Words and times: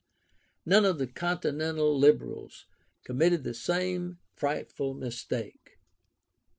None 0.65 0.83
of 0.83 0.97
the 0.97 1.05
Continental 1.05 1.95
Liberals 1.95 2.65
committed 3.03 3.43
the 3.43 3.53
same 3.53 4.17
frightful 4.35 4.95
mistake. 4.95 5.77